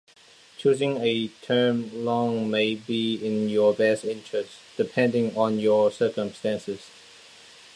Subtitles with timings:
[0.57, 6.89] Choosing a term loan may be in your best interest, depending on your circumstances.